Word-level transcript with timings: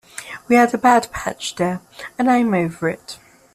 We 0.47 0.55
had 0.55 0.73
a 0.73 0.79
bad 0.79 1.11
patch 1.11 1.53
there, 1.57 1.79
and 2.17 2.27
I'm 2.27 2.55
over 2.55 2.89
it. 2.89 3.19